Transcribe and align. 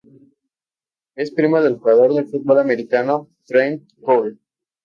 Es 1.13 1.29
primo 1.29 1.61
del 1.61 1.77
jugador 1.77 2.15
de 2.15 2.23
Futbol 2.25 2.57
Americano, 2.57 3.29
Trent 3.45 3.83
Cole. 4.01 4.39